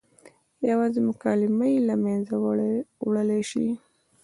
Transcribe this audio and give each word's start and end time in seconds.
یوازې 0.69 0.99
مکالمه 1.09 1.65
یې 1.73 1.79
له 1.89 1.95
منځه 2.03 2.35
وړلی 3.05 3.41
شي. 3.49 3.67